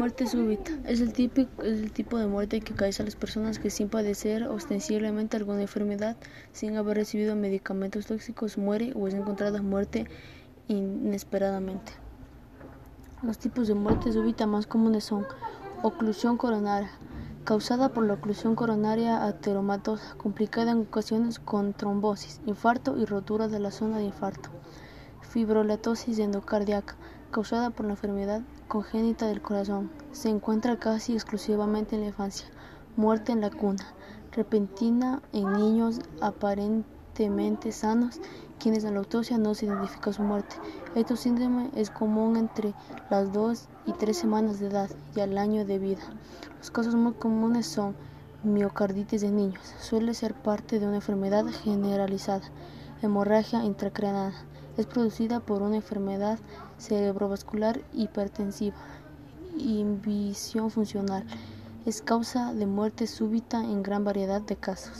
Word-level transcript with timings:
Muerte 0.00 0.26
súbita 0.26 0.72
es 0.86 1.02
el, 1.02 1.12
tipo 1.12 2.16
de 2.16 2.26
muerte 2.26 2.62
que 2.62 2.72
cae 2.72 2.90
a 2.98 3.02
las 3.02 3.16
personas 3.16 3.58
que 3.58 3.68
sin 3.68 3.90
padecer 3.90 4.44
ostensiblemente 4.44 5.36
alguna 5.36 5.60
enfermedad, 5.60 6.16
sin 6.52 6.78
haber 6.78 6.96
recibido 6.96 7.36
medicamentos 7.36 8.06
tóxicos, 8.06 8.56
muere 8.56 8.94
o 8.96 9.08
es 9.08 9.12
encontrada 9.12 9.60
muerte 9.60 10.06
inesperadamente. 10.68 11.92
Los 13.22 13.36
tipos 13.36 13.68
de 13.68 13.74
muerte 13.74 14.10
súbita 14.10 14.46
más 14.46 14.66
comunes 14.66 15.04
son 15.04 15.26
oclusión 15.82 16.38
coronaria, 16.38 16.92
causada 17.44 17.90
por 17.90 18.06
la 18.06 18.14
oclusión 18.14 18.54
coronaria 18.54 19.26
ateromatosa, 19.26 20.14
complicada 20.14 20.70
en 20.70 20.78
ocasiones 20.78 21.38
con 21.38 21.74
trombosis, 21.74 22.40
infarto 22.46 22.96
y 22.96 23.04
rotura 23.04 23.48
de 23.48 23.60
la 23.60 23.70
zona 23.70 23.98
de 23.98 24.04
infarto. 24.04 24.48
Fibrolatosis 25.20 26.18
endocardíaca, 26.20 26.96
causada 27.30 27.70
por 27.70 27.86
la 27.86 27.92
enfermedad 27.92 28.42
congénita 28.68 29.26
del 29.26 29.40
corazón. 29.40 29.90
Se 30.12 30.28
encuentra 30.28 30.78
casi 30.78 31.14
exclusivamente 31.14 31.94
en 31.94 32.02
la 32.02 32.08
infancia. 32.08 32.46
Muerte 32.96 33.32
en 33.32 33.40
la 33.40 33.50
cuna, 33.50 33.86
repentina 34.32 35.22
en 35.32 35.52
niños 35.52 36.00
aparentemente 36.20 37.72
sanos, 37.72 38.20
quienes 38.58 38.84
en 38.84 38.94
la 38.94 39.00
autopsia 39.00 39.38
no 39.38 39.54
se 39.54 39.66
identifica 39.66 40.12
su 40.12 40.22
muerte. 40.22 40.56
Este 40.94 41.16
síndrome 41.16 41.70
es 41.74 41.90
común 41.90 42.36
entre 42.36 42.74
las 43.10 43.32
2 43.32 43.68
y 43.86 43.92
3 43.92 44.16
semanas 44.16 44.60
de 44.60 44.66
edad 44.66 44.90
y 45.16 45.20
al 45.20 45.38
año 45.38 45.64
de 45.64 45.78
vida. 45.78 46.02
Los 46.58 46.70
casos 46.70 46.94
muy 46.94 47.12
comunes 47.14 47.66
son 47.66 47.94
miocarditis 48.42 49.20
de 49.20 49.30
niños, 49.30 49.60
suele 49.80 50.14
ser 50.14 50.34
parte 50.34 50.80
de 50.80 50.86
una 50.86 50.96
enfermedad 50.96 51.44
generalizada, 51.62 52.42
hemorragia 53.02 53.64
intracraneal, 53.64 54.32
es 54.80 54.86
producida 54.86 55.40
por 55.40 55.62
una 55.62 55.76
enfermedad 55.76 56.38
cerebrovascular 56.78 57.80
hipertensiva, 57.92 58.76
inhibición 59.56 60.70
funcional. 60.70 61.24
Es 61.86 62.02
causa 62.02 62.52
de 62.54 62.66
muerte 62.66 63.06
súbita 63.06 63.60
en 63.60 63.82
gran 63.82 64.04
variedad 64.04 64.40
de 64.40 64.56
casos. 64.56 64.98